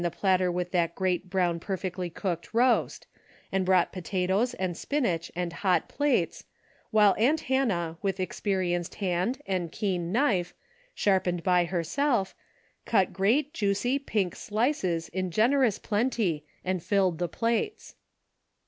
[0.01, 3.05] '^ the platter with that great brown perfectly cooked roast,
[3.51, 6.43] and brought potatoes and spin ach and hot plates,
[6.89, 10.55] while aunt Hannah with experienced hand and keen knife,
[10.95, 12.33] sharpened by herself,
[12.83, 17.93] cut great juicy pink slices in gen erous plenty and filled the plates.